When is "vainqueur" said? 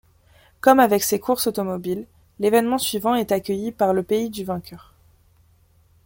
4.43-4.95